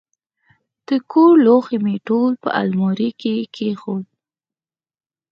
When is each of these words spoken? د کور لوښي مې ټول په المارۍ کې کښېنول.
د 0.87 0.89
کور 1.11 1.33
لوښي 1.45 1.77
مې 1.83 1.95
ټول 2.07 2.31
په 2.43 2.49
المارۍ 2.61 3.09
کې 3.21 3.33
کښېنول. 3.53 4.01